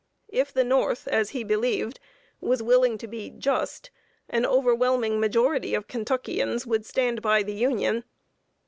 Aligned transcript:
If 0.29 0.51
the 0.51 0.63
North, 0.63 1.07
as 1.07 1.29
he 1.29 1.43
believed, 1.43 1.99
was 2.39 2.63
willing 2.63 2.97
to 2.97 3.07
be 3.07 3.29
just, 3.29 3.91
an 4.29 4.47
overwhelming 4.47 5.19
majority 5.19 5.75
of 5.75 5.87
Kentuckians 5.87 6.65
would 6.65 6.87
stand 6.87 7.21
by 7.21 7.43
the 7.43 7.53
Union. 7.53 8.03